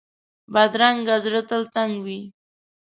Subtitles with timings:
[0.53, 2.21] بدرنګه زړه تل تنګ وي